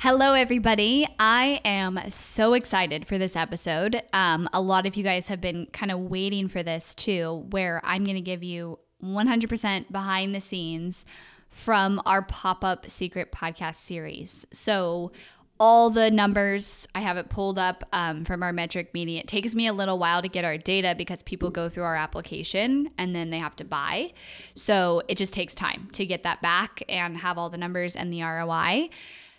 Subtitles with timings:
[0.00, 1.08] Hello, everybody.
[1.18, 4.00] I am so excited for this episode.
[4.12, 7.80] Um, a lot of you guys have been kind of waiting for this too, where
[7.82, 11.04] I'm going to give you 100% behind the scenes
[11.50, 14.46] from our pop up secret podcast series.
[14.52, 15.10] So,
[15.58, 19.16] all the numbers, I have it pulled up um, from our metric meeting.
[19.16, 21.96] It takes me a little while to get our data because people go through our
[21.96, 24.12] application and then they have to buy.
[24.54, 28.12] So, it just takes time to get that back and have all the numbers and
[28.12, 28.90] the ROI.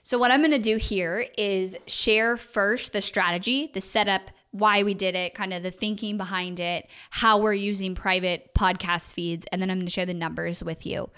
[0.10, 4.82] So, what I'm going to do here is share first the strategy, the setup, why
[4.82, 9.46] we did it, kind of the thinking behind it, how we're using private podcast feeds,
[9.52, 11.12] and then I'm going to share the numbers with you.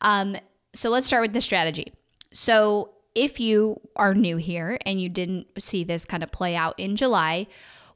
[0.00, 0.34] Um,
[0.72, 1.92] so, let's start with the strategy.
[2.32, 6.80] So, if you are new here and you didn't see this kind of play out
[6.80, 7.48] in July,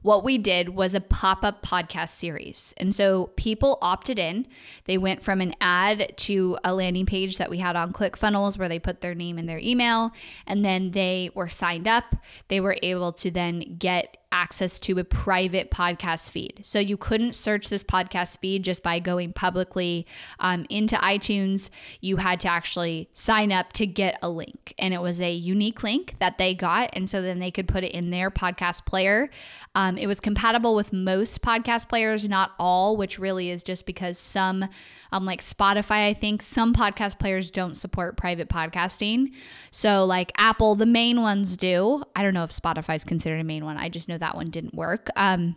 [0.03, 2.73] what we did was a pop up podcast series.
[2.77, 4.45] And so people opted in.
[4.85, 8.69] They went from an ad to a landing page that we had on ClickFunnels where
[8.69, 10.11] they put their name and their email,
[10.45, 12.15] and then they were signed up.
[12.49, 16.59] They were able to then get access to a private podcast feed.
[16.63, 20.07] So you couldn't search this podcast feed just by going publicly
[20.39, 21.69] um, into iTunes.
[22.01, 24.73] You had to actually sign up to get a link.
[24.79, 26.89] And it was a unique link that they got.
[26.93, 29.29] And so then they could put it in their podcast player.
[29.75, 34.17] Um, it was compatible with most podcast players, not all, which really is just because
[34.17, 34.67] some,
[35.11, 39.31] um, like Spotify, I think some podcast players don't support private podcasting.
[39.69, 42.03] So, like Apple, the main ones do.
[42.15, 43.77] I don't know if Spotify is considered a main one.
[43.77, 45.09] I just know that one didn't work.
[45.15, 45.55] Um,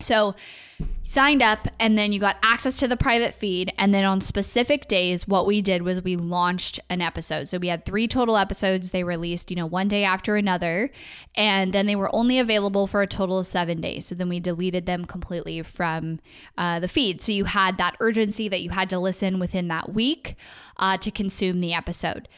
[0.00, 0.34] so
[1.04, 4.88] signed up and then you got access to the private feed and then on specific
[4.88, 7.48] days what we did was we launched an episode.
[7.48, 10.90] So we had 3 total episodes they released, you know, one day after another
[11.34, 14.06] and then they were only available for a total of 7 days.
[14.06, 16.20] So then we deleted them completely from
[16.58, 17.22] uh, the feed.
[17.22, 20.36] So you had that urgency that you had to listen within that week
[20.76, 22.28] uh, to consume the episode.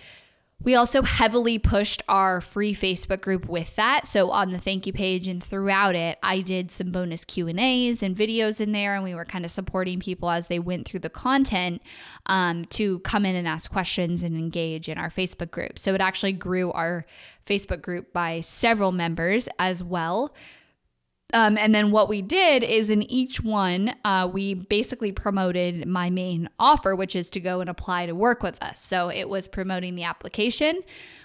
[0.60, 4.08] We also heavily pushed our free Facebook group with that.
[4.08, 8.16] So on the thank you page and throughout it, I did some bonus Q&As and
[8.16, 11.10] videos in there and we were kind of supporting people as they went through the
[11.10, 11.80] content
[12.26, 15.78] um, to come in and ask questions and engage in our Facebook group.
[15.78, 17.06] So it actually grew our
[17.46, 20.34] Facebook group by several members as well.
[21.34, 26.08] Um, and then what we did is in each one, uh, we basically promoted my
[26.08, 28.82] main offer, which is to go and apply to work with us.
[28.82, 30.80] So it was promoting the application,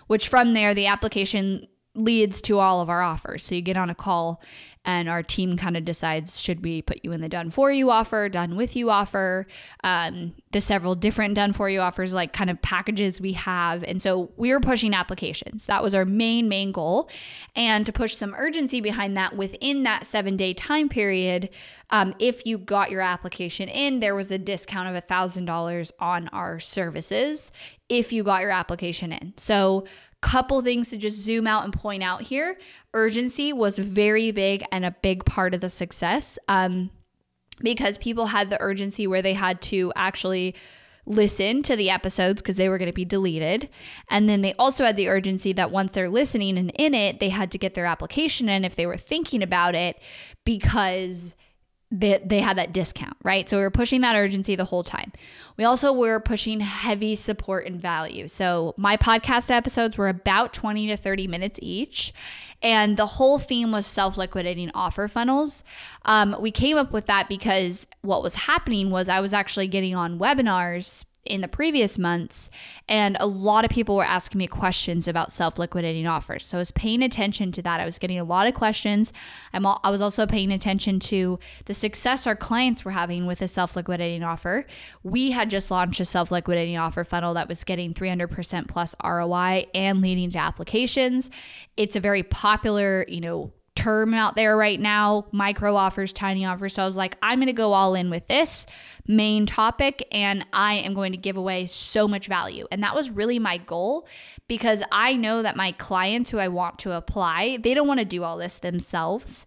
[0.08, 3.44] which from there, the application leads to all of our offers.
[3.44, 4.42] So you get on a call
[4.86, 7.90] and our team kind of decides should we put you in the done for you
[7.90, 9.48] offer, done with you offer,
[9.84, 13.84] um, the several different done for you offers, like kind of packages we have.
[13.84, 15.68] And so we were pushing applications.
[15.68, 17.10] That was our main, main goal.
[17.56, 21.50] And to push some urgency behind that within that seven day time period,
[21.92, 26.60] um, if you got your application in, there was a discount of $1,000 on our
[26.60, 27.52] services
[27.88, 29.34] if you got your application in.
[29.38, 29.86] So
[30.24, 32.58] couple things to just zoom out and point out here.
[32.94, 36.90] Urgency was very big and a big part of the success um,
[37.62, 40.56] because people had the urgency where they had to actually
[41.06, 43.70] listen to the episodes because they were going to be deleted.
[44.10, 47.30] And then they also had the urgency that once they're listening and in it, they
[47.30, 50.00] had to get their application in if they were thinking about it
[50.46, 51.36] because
[51.94, 53.48] they, they had that discount, right?
[53.48, 55.12] So we were pushing that urgency the whole time.
[55.58, 58.28] We also were pushing heavy support and value.
[58.28, 62.12] So my podcast episodes were about 20 to 30 minutes each.
[62.64, 65.64] And the whole theme was self liquidating offer funnels.
[66.06, 69.96] Um, we came up with that because what was happening was I was actually getting
[69.96, 72.50] on webinars in the previous months,
[72.90, 76.46] and a lot of people were asking me questions about self liquidating offers.
[76.46, 77.80] So I was paying attention to that.
[77.80, 79.14] I was getting a lot of questions.
[79.54, 83.42] I'm all, I was also paying attention to the success our clients were having with
[83.42, 84.66] a self liquidating offer.
[85.04, 89.68] We had just launched a self liquidating offer funnel that was getting 300% plus ROI
[89.74, 91.30] and leading to applications.
[91.78, 96.74] It's a very popular, you know, term out there right now micro offers, tiny offers.
[96.74, 98.66] So I was like, I'm going to go all in with this
[99.08, 102.68] main topic and I am going to give away so much value.
[102.72, 104.08] And that was really my goal
[104.48, 108.06] because I know that my clients who I want to apply, they don't want to
[108.06, 109.46] do all this themselves.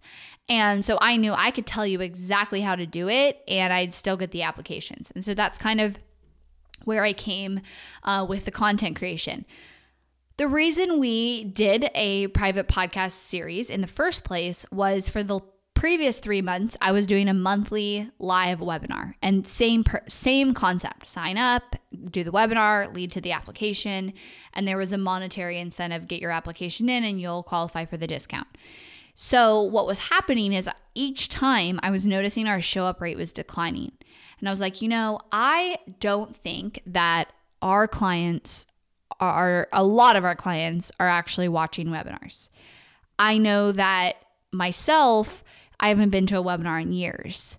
[0.49, 3.93] And so I knew I could tell you exactly how to do it and I'd
[3.93, 5.11] still get the applications.
[5.11, 5.97] And so that's kind of
[6.83, 7.61] where I came
[8.03, 9.45] uh, with the content creation.
[10.37, 15.39] The reason we did a private podcast series in the first place was for the
[15.73, 21.07] previous three months, I was doing a monthly live webinar and same per, same concept.
[21.07, 21.75] Sign up,
[22.11, 24.13] do the webinar, lead to the application,
[24.53, 26.07] and there was a monetary incentive.
[26.07, 28.47] Get your application in, and you'll qualify for the discount.
[29.15, 33.33] So what was happening is each time I was noticing our show up rate was
[33.33, 33.91] declining,
[34.39, 38.67] and I was like, you know, I don't think that our clients
[39.19, 42.49] are a lot of our clients are actually watching webinars.
[43.19, 44.17] I know that
[44.51, 45.43] myself,
[45.79, 47.57] I haven't been to a webinar in years,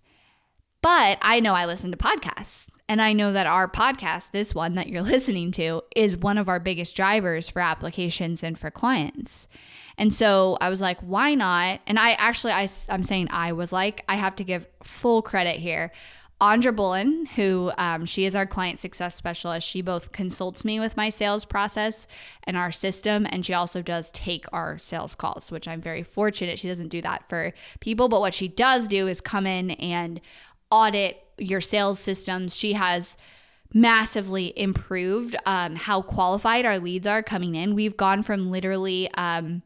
[0.83, 2.69] but I know I listen to podcasts.
[2.91, 6.49] And I know that our podcast, this one that you're listening to, is one of
[6.49, 9.47] our biggest drivers for applications and for clients.
[9.99, 11.81] And so I was like, why not?
[11.87, 15.57] And I actually, I, I'm saying I was like, I have to give full credit
[15.57, 15.91] here.
[16.41, 20.97] Andra Bullen, who um, she is our client success specialist, she both consults me with
[20.97, 22.07] my sales process
[22.45, 26.61] and our system, and she also does take our sales calls, which I'm very fortunate.
[26.61, 30.21] She doesn't do that for people, but what she does do is come in and
[30.71, 32.57] audit your sales systems.
[32.57, 33.17] She has
[33.75, 37.75] massively improved um, how qualified our leads are coming in.
[37.75, 39.63] We've gone from literally, um,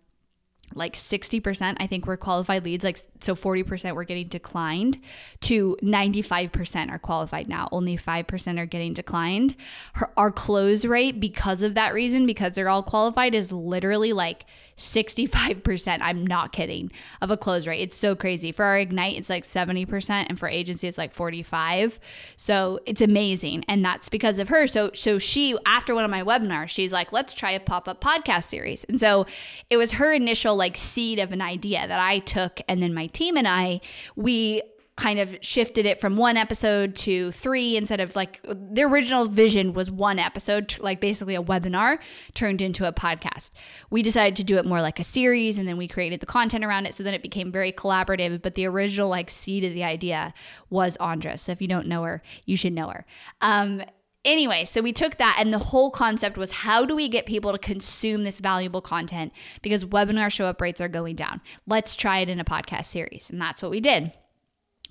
[0.75, 2.85] like 60% i think were qualified leads.
[2.85, 4.99] Like so 40% were getting declined
[5.43, 7.69] to 95% are qualified now.
[7.71, 9.55] Only 5% are getting declined.
[9.95, 14.47] Her, our close rate because of that reason because they're all qualified is literally like
[14.77, 16.91] 65%, I'm not kidding,
[17.21, 17.81] of a close rate.
[17.81, 18.53] It's so crazy.
[18.53, 22.01] For our Ignite, it's like 70%, and for agency, it's like 45.
[22.37, 23.65] So it's amazing.
[23.69, 24.67] And that's because of her.
[24.67, 28.45] So so she, after one of my webinars, she's like, let's try a pop-up podcast
[28.45, 28.85] series.
[28.85, 29.27] And so
[29.71, 33.07] it was her initial like seed of an idea that I took, and then my
[33.07, 33.81] team and I,
[34.17, 34.63] we
[34.97, 39.73] kind of shifted it from one episode to three instead of like the original vision
[39.73, 41.99] was one episode, like basically a webinar
[42.35, 43.53] turned into a podcast.
[43.91, 46.65] We decided to do it more like a series and then we created the content
[46.65, 48.43] around it so then it became very collaborative.
[48.43, 50.35] But the original like seed of the idea
[50.69, 51.39] was Andra.
[51.39, 53.07] So if you don't know her, you should know her.
[53.41, 53.83] Um,
[54.25, 57.51] Anyway, so we took that, and the whole concept was how do we get people
[57.51, 61.41] to consume this valuable content because webinar show up rates are going down?
[61.67, 63.31] Let's try it in a podcast series.
[63.31, 64.13] And that's what we did.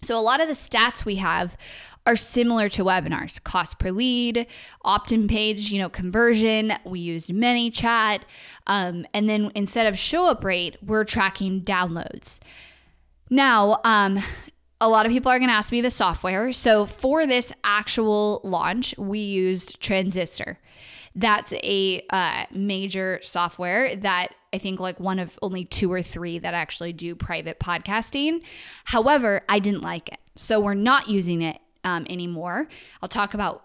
[0.04, 1.56] So, a lot of the stats we have
[2.08, 4.48] are similar to webinars cost per lead,
[4.84, 6.74] opt in page, you know, conversion.
[6.84, 8.22] We used ManyChat.
[8.66, 12.40] Um, and then instead of show up rate, we're tracking downloads.
[13.30, 14.24] Now, um,
[14.80, 16.52] a lot of people are going to ask me the software.
[16.52, 20.58] So, for this actual launch, we used Transistor.
[21.16, 26.40] That's a uh, major software that I think like one of only two or three
[26.40, 28.42] that actually do private podcasting.
[28.86, 30.20] However, I didn't like it.
[30.36, 32.68] So we're not using it um, anymore.
[33.02, 33.64] I'll talk about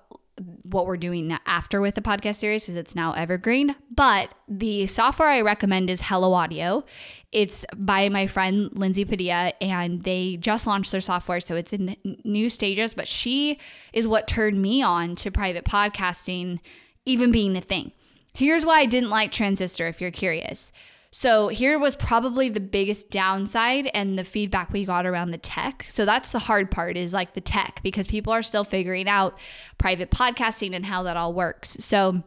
[0.65, 3.75] what we're doing after with the podcast series because it's now evergreen.
[3.95, 6.85] But the software I recommend is Hello Audio.
[7.33, 11.97] It's by my friend Lindsay Padilla, and they just launched their software, so it's in
[12.25, 12.93] new stages.
[12.93, 13.59] But she
[13.93, 16.61] is what turned me on to private podcasting
[17.07, 17.93] even being a thing.
[18.35, 20.71] Here's why I didn't like Transistor, if you're curious.
[21.11, 25.87] So, here was probably the biggest downside and the feedback we got around the tech.
[25.89, 29.39] So, that's the hard part is like the tech because people are still figuring out
[29.79, 31.79] private podcasting and how that all works.
[31.81, 32.23] So,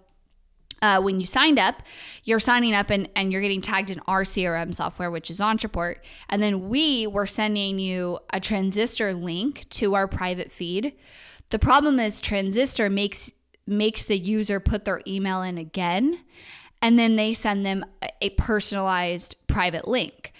[0.81, 1.83] uh, when you signed up,
[2.23, 5.97] you're signing up and, and you're getting tagged in our CRM software, which is Ontraport.
[6.29, 10.93] And then we were sending you a Transistor link to our private feed.
[11.49, 13.31] The problem is, Transistor makes
[13.69, 16.19] makes the user put their email in again,
[16.81, 17.85] and then they send them
[18.21, 20.33] a personalized private link.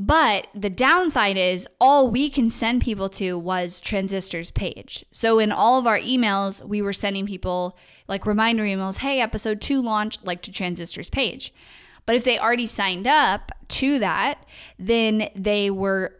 [0.00, 5.04] But the downside is all we can send people to was Transistor's page.
[5.10, 7.76] So in all of our emails, we were sending people
[8.06, 11.52] like reminder emails, hey, episode two launch, like to Transistor's page.
[12.06, 14.46] But if they already signed up to that,
[14.78, 16.16] then they were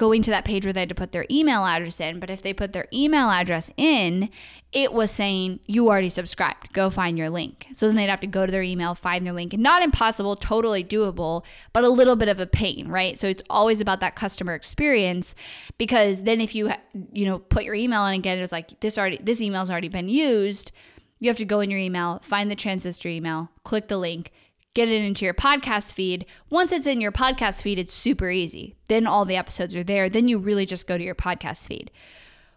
[0.00, 2.18] going to that page where they had to put their email address in.
[2.20, 4.30] But if they put their email address in,
[4.72, 7.66] it was saying, You already subscribed, go find your link.
[7.74, 9.52] So then they'd have to go to their email, find their link.
[9.52, 13.18] Not impossible, totally doable, but a little bit of a pain, right?
[13.18, 15.34] So it's always about that customer experience
[15.76, 16.72] because then if you,
[17.12, 20.08] you know, put your email in again, it's like, This already, this email's already been
[20.08, 20.72] used.
[21.18, 24.32] You have to go in your email, find the transistor email, click the link,
[24.74, 26.26] get it into your podcast feed.
[26.48, 28.76] Once it's in your podcast feed, it's super easy.
[28.88, 30.08] Then all the episodes are there.
[30.08, 31.90] Then you really just go to your podcast feed.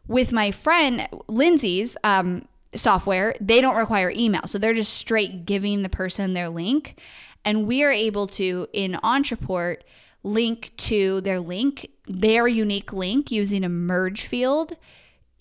[0.07, 4.45] With my friend Lindsay's um, software, they don't require email.
[4.45, 6.99] So they're just straight giving the person their link.
[7.45, 9.77] And we are able to, in Ontraport,
[10.23, 14.77] link to their link, their unique link using a merge field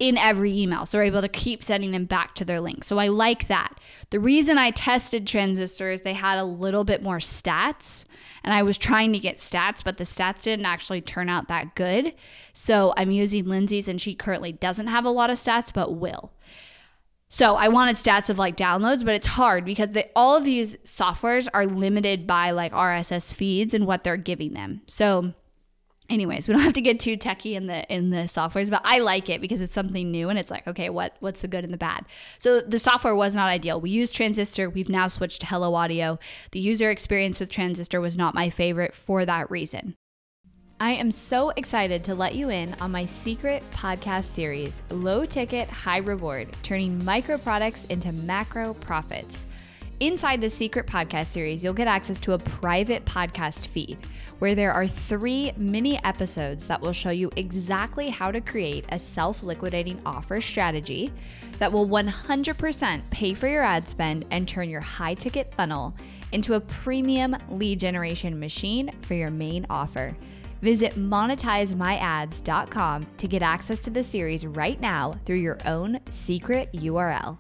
[0.02, 0.84] in every email.
[0.84, 2.82] So we're able to keep sending them back to their link.
[2.82, 3.78] So I like that.
[4.10, 8.04] The reason I tested Transistor is they had a little bit more stats.
[8.42, 11.76] And I was trying to get stats, but the stats didn't actually turn out that
[11.76, 12.14] good.
[12.52, 16.32] So I'm using Lindsay's, and she currently doesn't have a lot of stats, but will.
[17.28, 20.76] So I wanted stats of like downloads, but it's hard because they, all of these
[20.78, 24.80] softwares are limited by like RSS feeds and what they're giving them.
[24.88, 25.32] So
[26.12, 28.98] anyways we don't have to get too techy in the in the softwares but i
[28.98, 31.72] like it because it's something new and it's like okay what what's the good and
[31.72, 32.04] the bad?
[32.38, 33.80] So the software was not ideal.
[33.80, 34.68] We used transistor.
[34.68, 36.18] We've now switched to hello audio.
[36.52, 39.94] The user experience with transistor was not my favorite for that reason.
[40.80, 45.68] I am so excited to let you in on my secret podcast series, Low Ticket,
[45.68, 49.46] High Reward, turning micro products into macro profits.
[50.02, 53.96] Inside the secret podcast series, you'll get access to a private podcast feed
[54.40, 58.98] where there are three mini episodes that will show you exactly how to create a
[58.98, 61.12] self liquidating offer strategy
[61.60, 65.94] that will 100% pay for your ad spend and turn your high ticket funnel
[66.32, 70.16] into a premium lead generation machine for your main offer.
[70.62, 77.38] Visit monetizemyads.com to get access to the series right now through your own secret URL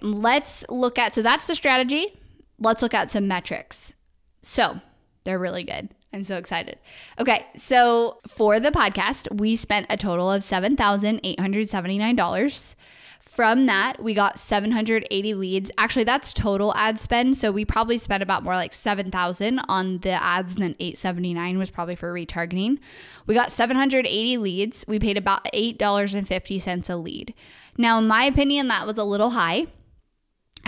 [0.00, 2.18] let's look at so that's the strategy.
[2.58, 3.94] Let's look at some metrics.
[4.42, 4.80] So
[5.24, 5.88] they're really good.
[6.12, 6.78] I'm so excited.
[7.18, 12.74] Okay, so for the podcast, we spent a total of $7,879.
[13.20, 15.70] From that, we got 780 leads.
[15.78, 17.36] Actually, that's total ad spend.
[17.36, 21.94] So we probably spent about more like 7,000 on the ads than 879 was probably
[21.94, 22.80] for retargeting.
[23.26, 24.84] We got 780 leads.
[24.88, 27.32] We paid about $8.50 a lead.
[27.76, 29.68] Now, in my opinion, that was a little high.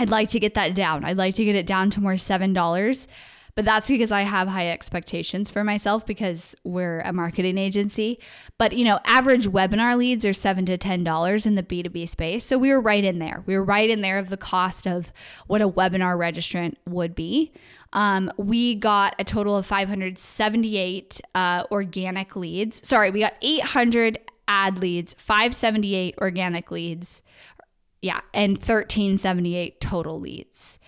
[0.01, 1.05] I'd like to get that down.
[1.05, 3.07] I'd like to get it down to more $7.
[3.53, 8.19] But that's because I have high expectations for myself because we're a marketing agency.
[8.57, 12.45] But, you know, average webinar leads are 7 to $10 in the B2B space.
[12.45, 13.43] So we were right in there.
[13.45, 15.11] We were right in there of the cost of
[15.47, 17.51] what a webinar registrant would be.
[17.93, 22.87] Um, we got a total of 578 uh, organic leads.
[22.87, 24.17] Sorry, we got 800
[24.47, 27.21] ad leads, 578 organic leads,
[28.01, 30.79] yeah, and 1378 total leads.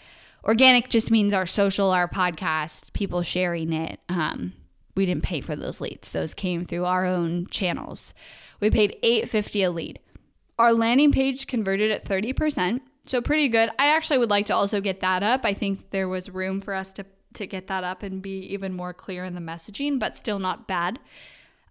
[0.44, 4.00] Organic just means our social, our podcast, people sharing it.
[4.10, 4.54] Um,
[4.96, 6.12] we didn't pay for those leads.
[6.12, 8.14] Those came through our own channels.
[8.60, 10.00] We paid 850 a lead.
[10.60, 13.70] Our landing page converted at 30%, so pretty good.
[13.80, 15.42] I actually would like to also get that up.
[15.46, 18.74] I think there was room for us to to get that up and be even
[18.74, 21.00] more clear in the messaging, but still not bad.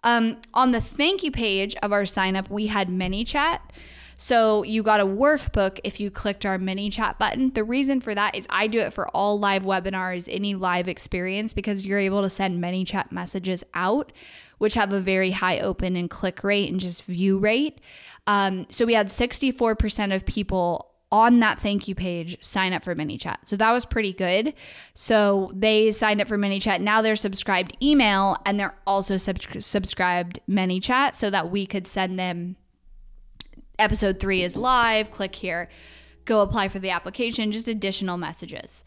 [0.05, 3.61] Um, on the thank you page of our sign up, we had ManyChat.
[4.17, 7.53] So you got a workbook if you clicked our ManyChat button.
[7.53, 11.53] The reason for that is I do it for all live webinars, any live experience,
[11.53, 14.13] because you're able to send ManyChat messages out,
[14.59, 17.81] which have a very high open and click rate and just view rate.
[18.27, 22.95] Um, so we had 64% of people on that thank you page sign up for
[22.97, 24.55] ManyChat So that was pretty good.
[24.95, 30.41] So they signed up for ManyChat Now they're subscribed email and they're also sub- subscribed
[30.81, 32.57] chat, so that we could send them
[33.79, 35.69] episode three is live, click here,
[36.25, 38.85] go apply for the application, just additional messages.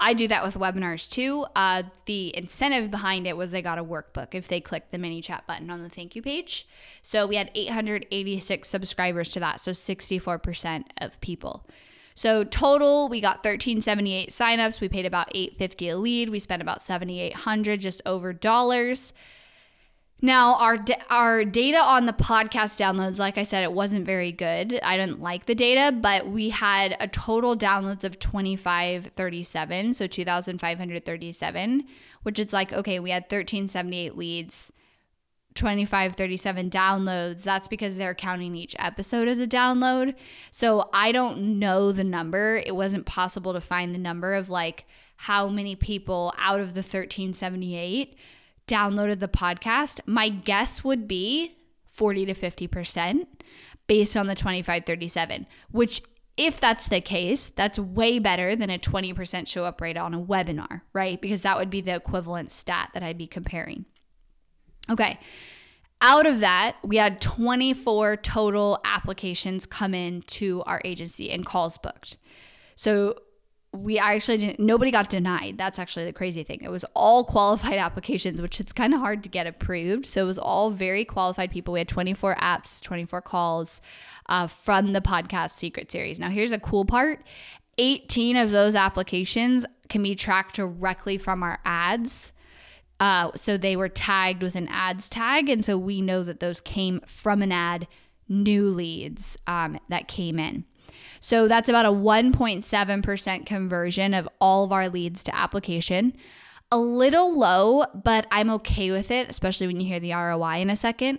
[0.00, 1.44] I do that with webinars too.
[1.56, 5.46] Uh, the incentive behind it was they got a workbook if they clicked the ManyChat
[5.46, 6.68] button on the thank you page.
[7.02, 11.66] So we had 886 subscribers to that, so 64% of people.
[12.14, 14.80] So total, we got 1378 signups.
[14.80, 16.28] We paid about 850 a lead.
[16.28, 19.14] We spent about 7800 just over dollars.
[20.20, 24.80] Now, our our data on the podcast downloads, like I said, it wasn't very good.
[24.82, 31.84] I didn't like the data, but we had a total downloads of 2537, so 2537,
[32.24, 34.72] which is like okay, we had 1378 leads,
[35.54, 37.44] 2537 downloads.
[37.44, 40.16] That's because they're counting each episode as a download.
[40.50, 42.60] So, I don't know the number.
[42.66, 44.84] It wasn't possible to find the number of like
[45.16, 48.16] how many people out of the 1378
[48.68, 51.56] downloaded the podcast, my guess would be
[51.86, 53.26] 40 to 50%
[53.88, 56.02] based on the 2537, which
[56.36, 60.20] if that's the case, that's way better than a 20% show up rate on a
[60.20, 61.20] webinar, right?
[61.20, 63.86] Because that would be the equivalent stat that I'd be comparing.
[64.88, 65.18] Okay.
[66.00, 71.76] Out of that, we had 24 total applications come in to our agency and calls
[71.76, 72.18] booked.
[72.76, 73.16] So
[73.72, 75.58] we actually didn't nobody got denied.
[75.58, 76.60] That's actually the crazy thing.
[76.62, 80.06] It was all qualified applications which it's kind of hard to get approved.
[80.06, 81.72] So it was all very qualified people.
[81.72, 83.80] We had 24 apps 24 calls
[84.28, 86.18] uh, from the podcast secret series.
[86.18, 87.24] Now here's a cool part.
[87.76, 92.32] 18 of those applications can be tracked directly from our ads.
[92.98, 96.60] Uh, so they were tagged with an ads tag and so we know that those
[96.60, 97.86] came from an ad
[98.28, 100.64] new leads um, that came in
[101.20, 106.14] so that's about a 1.7% conversion of all of our leads to application.
[106.70, 110.70] A little low, but I'm okay with it, especially when you hear the ROI in
[110.70, 111.18] a second.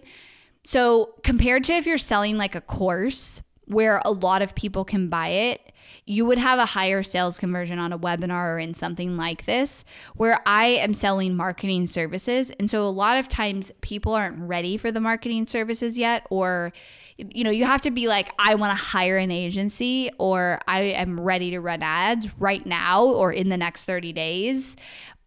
[0.64, 5.10] So, compared to if you're selling like a course where a lot of people can
[5.10, 5.72] buy it,
[6.06, 9.86] you would have a higher sales conversion on a webinar or in something like this,
[10.16, 12.52] where I am selling marketing services.
[12.60, 16.74] And so a lot of times people aren't ready for the marketing services yet, or,
[17.34, 20.82] you know, you have to be like, I want to hire an agency, or I
[20.82, 24.78] am ready to run ads right now or in the next 30 days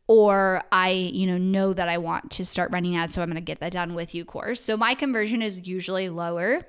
[0.09, 3.37] or I, you know, know that I want to start running ads, so I'm going
[3.37, 4.61] to get that done with you course.
[4.61, 6.67] So my conversion is usually lower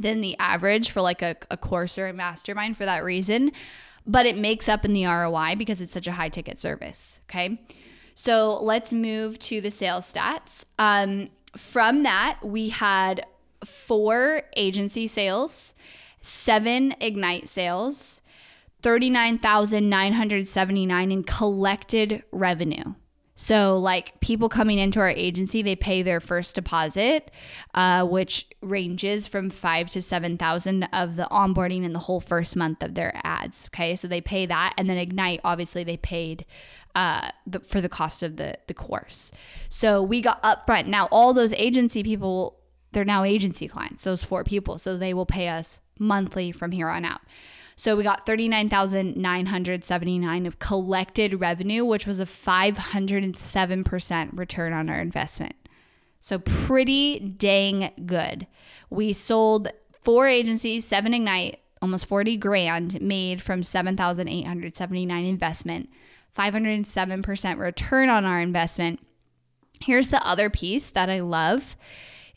[0.00, 3.52] than the average for like a, a course or a mastermind for that reason.
[4.06, 7.20] But it makes up in the ROI because it's such a high ticket service.
[7.30, 7.60] Okay.
[8.14, 10.64] So let's move to the sales stats.
[10.78, 13.24] Um, from that, we had
[13.64, 15.74] four agency sales,
[16.20, 18.20] seven Ignite sales,
[18.82, 22.94] 39,979 in collected revenue.
[23.34, 27.32] So, like people coming into our agency, they pay their first deposit,
[27.74, 32.54] uh, which ranges from five to seven thousand of the onboarding in the whole first
[32.56, 33.68] month of their ads.
[33.74, 36.44] Okay, so they pay that, and then Ignite, obviously, they paid
[36.94, 39.32] uh, the, for the cost of the the course.
[39.70, 40.86] So we got upfront.
[40.86, 42.58] Now, all those agency people,
[42.92, 44.04] they're now agency clients.
[44.04, 47.20] Those four people, so they will pay us monthly from here on out.
[47.76, 55.54] So we got 39,979 of collected revenue, which was a 507% return on our investment.
[56.20, 58.46] So pretty dang good.
[58.90, 59.68] We sold
[60.02, 65.88] four agencies, seven Ignite, almost 40 grand made from 7,879 investment,
[66.38, 69.00] 507% return on our investment.
[69.80, 71.76] Here's the other piece that I love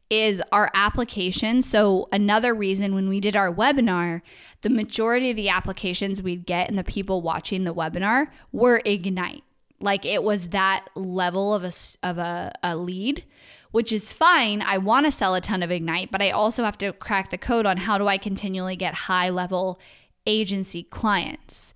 [0.10, 1.62] is our application.
[1.62, 4.22] So, another reason when we did our webinar,
[4.62, 9.44] the majority of the applications we'd get and the people watching the webinar were Ignite.
[9.80, 11.72] Like it was that level of a,
[12.08, 13.26] of a, a lead,
[13.72, 14.62] which is fine.
[14.62, 17.38] I want to sell a ton of Ignite, but I also have to crack the
[17.38, 19.80] code on how do I continually get high level
[20.26, 21.74] agency clients.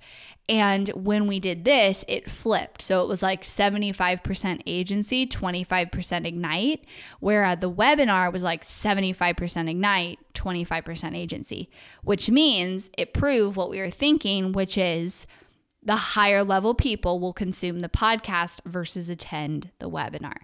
[0.49, 2.81] And when we did this, it flipped.
[2.81, 6.85] So it was like 75% agency, 25% Ignite,
[7.19, 11.69] where uh, the webinar was like 75% Ignite, 25% agency,
[12.03, 15.27] which means it proved what we were thinking, which is
[15.83, 20.37] the higher level people will consume the podcast versus attend the webinar.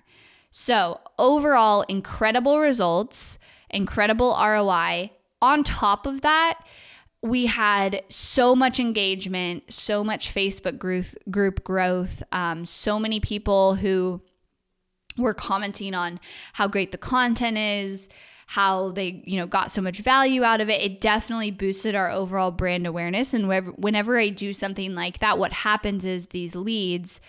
[0.52, 3.40] So, overall, incredible results,
[3.72, 5.12] incredible ROI.
[5.42, 6.60] On top of that,
[7.26, 13.74] we had so much engagement, so much Facebook group group growth, um, so many people
[13.74, 14.22] who
[15.18, 16.20] were commenting on
[16.54, 18.10] how great the content is,
[18.46, 20.80] how they you know got so much value out of it.
[20.82, 23.34] It definitely boosted our overall brand awareness.
[23.34, 27.22] And whenever, whenever I do something like that, what happens is these leads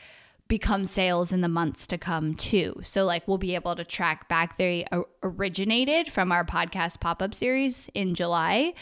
[0.49, 2.79] become sales in the months to come too.
[2.83, 4.87] So like we'll be able to track back they
[5.23, 8.75] originated from our podcast pop-up series in July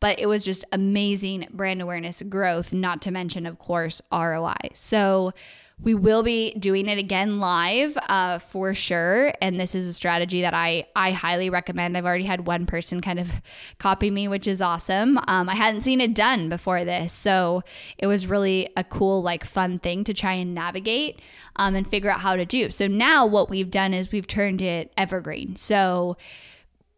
[0.00, 4.54] but it was just amazing brand awareness growth, not to mention, of course, ROI.
[4.74, 5.32] So,
[5.78, 10.40] we will be doing it again live uh, for sure, and this is a strategy
[10.40, 11.96] that I I highly recommend.
[11.96, 13.30] I've already had one person kind of
[13.78, 15.18] copy me, which is awesome.
[15.28, 17.62] Um, I hadn't seen it done before this, so
[17.98, 21.20] it was really a cool, like, fun thing to try and navigate
[21.56, 22.70] um, and figure out how to do.
[22.70, 25.56] So now what we've done is we've turned it evergreen.
[25.56, 26.16] So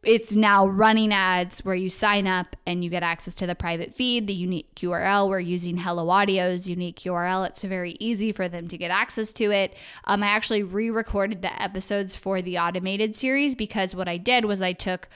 [0.04, 3.92] it's now running ads where you sign up and you get access to the private
[3.92, 5.28] feed, the unique URL.
[5.28, 7.46] We're using Hello Audio's unique URL.
[7.48, 9.74] It's very easy for them to get access to it.
[10.04, 14.62] Um, I actually re-recorded the episodes for the automated series because what I did was
[14.62, 15.08] I took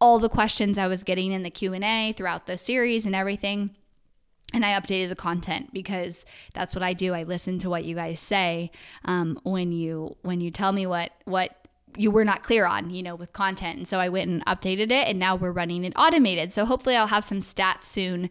[0.00, 3.70] all the questions I was getting in the Q&A throughout the series and everything
[4.54, 6.24] and I updated the content because
[6.54, 7.12] that's what I do.
[7.12, 8.70] I listen to what you guys say
[9.04, 13.02] um, when you when you tell me what what you were not clear on, you
[13.02, 13.78] know, with content.
[13.78, 16.52] And so I went and updated it, and now we're running it automated.
[16.52, 18.30] So hopefully I'll have some stats soon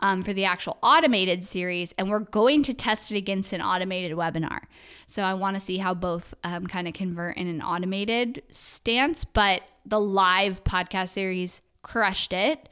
[0.00, 4.16] um, for the actual automated series, and we're going to test it against an automated
[4.16, 4.60] webinar.
[5.06, 9.24] So I want to see how both um, kind of convert in an automated stance,
[9.24, 12.68] but the live podcast series crushed it.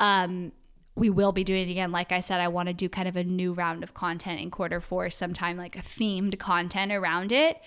[0.00, 0.52] Um,
[0.96, 1.92] we will be doing it again.
[1.92, 4.50] Like I said, I want to do kind of a new round of content in
[4.50, 7.60] quarter four, sometime like a themed content around it.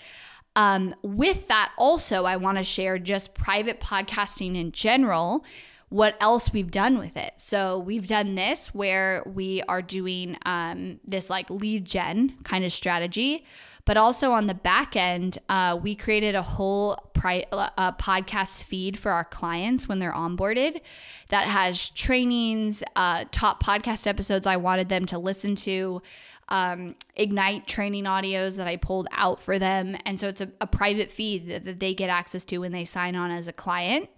[0.57, 5.45] Um, with that, also, I want to share just private podcasting in general,
[5.89, 7.33] what else we've done with it.
[7.37, 12.73] So, we've done this where we are doing um, this like lead gen kind of
[12.73, 13.45] strategy,
[13.85, 18.97] but also on the back end, uh, we created a whole pri- uh, podcast feed
[18.97, 20.81] for our clients when they're onboarded
[21.29, 26.01] that has trainings, uh, top podcast episodes I wanted them to listen to
[26.49, 29.97] um, Ignite training audios that I pulled out for them.
[30.05, 32.85] And so it's a, a private feed that, that, they get access to when they
[32.85, 34.09] sign on as a client.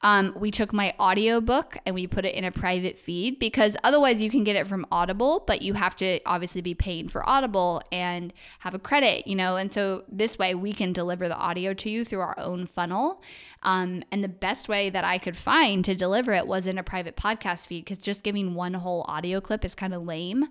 [0.00, 4.22] Um, we took my audiobook and we put it in a private feed because otherwise
[4.22, 7.82] you can get it from Audible, but you have to obviously be paying for Audible
[7.90, 9.56] and have a credit, you know.
[9.56, 13.22] And so this way we can deliver the audio to you through our own funnel.
[13.64, 16.84] Um, and the best way that I could find to deliver it was in a
[16.84, 20.46] private podcast feed because just giving one whole audio clip is kind of lame.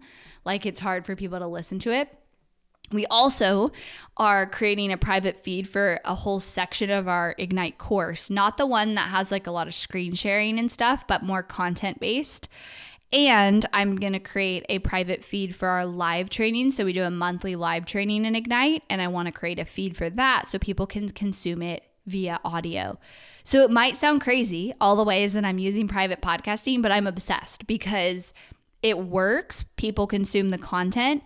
[0.48, 2.10] Like it's hard for people to listen to it.
[2.90, 3.74] We also
[4.16, 8.66] are creating a private feed for a whole section of our Ignite course, not the
[8.66, 12.48] one that has like a lot of screen sharing and stuff, but more content based.
[13.12, 16.72] And I'm going to create a private feed for our live training.
[16.72, 19.66] So we do a monthly live training in Ignite, and I want to create a
[19.66, 22.98] feed for that so people can consume it via audio.
[23.44, 27.08] So it might sound crazy, all the ways that I'm using private podcasting, but I'm
[27.08, 28.34] obsessed because
[28.88, 29.66] it works.
[29.76, 31.24] People consume the content.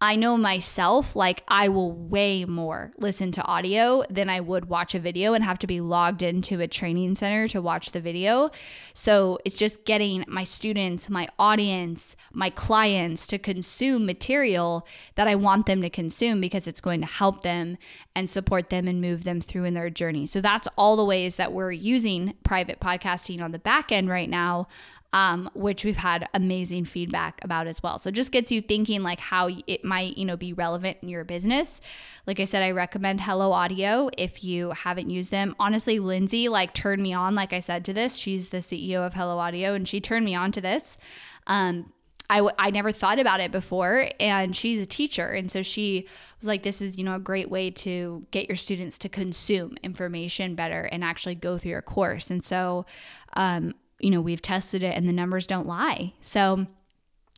[0.00, 4.94] I know myself, like I will way more listen to audio than I would watch
[4.94, 8.50] a video and have to be logged into a training center to watch the video.
[8.92, 15.36] So it's just getting my students, my audience, my clients to consume material that I
[15.36, 17.78] want them to consume because it's going to help them
[18.14, 20.26] and support them and move them through in their journey.
[20.26, 24.28] So that's all the ways that we're using private podcasting on the back end right
[24.28, 24.66] now
[25.14, 28.00] um, which we've had amazing feedback about as well.
[28.00, 31.22] So just gets you thinking like how it might, you know, be relevant in your
[31.22, 31.80] business.
[32.26, 35.54] Like I said, I recommend Hello Audio if you haven't used them.
[35.60, 38.16] Honestly, Lindsay like turned me on, like I said, to this.
[38.16, 40.98] She's the CEO of Hello Audio, and she turned me on to this.
[41.46, 41.92] Um,
[42.28, 46.08] I, w- I never thought about it before and she's a teacher and so she
[46.40, 49.76] was like this is you know a great way to get your students to consume
[49.82, 52.86] information better and actually go through your course and so
[53.34, 56.14] um, you know, we've tested it and the numbers don't lie.
[56.20, 56.66] So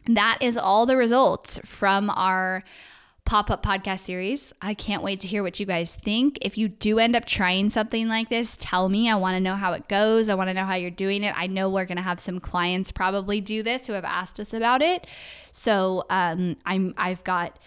[0.06, 2.64] that is all the results from our
[3.24, 4.52] pop up podcast series.
[4.62, 6.38] I can't wait to hear what you guys think.
[6.40, 9.10] If you do end up trying something like this, tell me.
[9.10, 10.28] I want to know how it goes.
[10.28, 11.34] I want to know how you're doing it.
[11.36, 14.54] I know we're going to have some clients probably do this who have asked us
[14.54, 15.08] about it.
[15.50, 17.58] So um, I'm I've got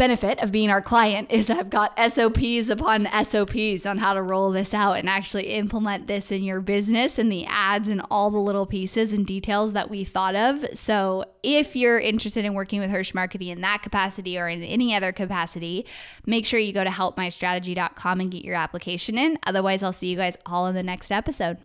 [0.00, 4.50] benefit of being our client is I've got SOPs upon SOPs on how to roll
[4.50, 8.38] this out and actually implement this in your business and the ads and all the
[8.38, 10.64] little pieces and details that we thought of.
[10.72, 14.94] So, if you're interested in working with Hirsch Marketing in that capacity or in any
[14.94, 15.84] other capacity,
[16.24, 19.38] make sure you go to helpmystrategy.com and get your application in.
[19.46, 21.58] Otherwise, I'll see you guys all in the next episode.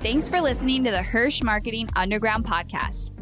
[0.00, 3.21] Thanks for listening to the Hirsch Marketing Underground podcast.